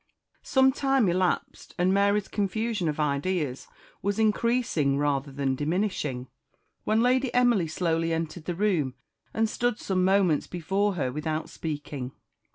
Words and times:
Some 0.41 0.71
time 0.71 1.07
elapsed, 1.09 1.75
and 1.77 1.93
Mary's 1.93 2.27
confusion 2.27 2.89
of 2.89 2.99
ideas 2.99 3.67
was 4.01 4.17
increasing 4.17 4.97
rather 4.97 5.31
than 5.31 5.53
diminishing, 5.53 6.27
when 6.85 7.03
Lady 7.03 7.31
Emily 7.35 7.67
slowly 7.67 8.11
entered 8.11 8.45
the 8.45 8.55
room, 8.55 8.95
and 9.31 9.47
stood 9.47 9.77
some 9.77 10.03
moments 10.03 10.47
before 10.47 10.95
her 10.95 11.11
without 11.11 11.51
speaking. 11.51 12.13